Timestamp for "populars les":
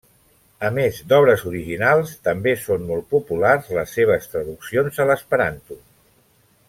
3.17-3.95